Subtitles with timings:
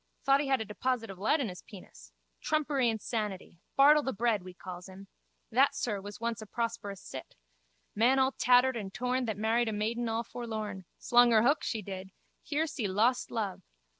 [0.23, 2.11] Thought he had a deposit of lead in his penis.
[2.41, 3.59] Trumpery insanity.
[3.75, 5.07] Bartle the Bread we calls him.
[5.51, 7.35] That, sir, was once a prosperous cit.
[7.93, 10.85] Man all tattered and torn that married a maiden all forlorn.
[10.97, 12.09] Slung her hook, she did.
[12.41, 13.61] Here see lost love.